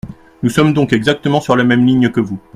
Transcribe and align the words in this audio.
Nous 0.41 0.49
sommes 0.49 0.73
donc 0.73 0.93
exactement 0.93 1.41
sur 1.41 1.55
la 1.55 1.63
même 1.63 1.85
ligne 1.85 2.09
que 2.09 2.21
vous. 2.21 2.39